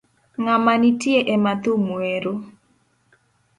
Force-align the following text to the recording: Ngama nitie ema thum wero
Ngama 0.41 0.71
nitie 0.81 1.19
ema 1.33 1.53
thum 1.61 1.83
wero 1.97 2.33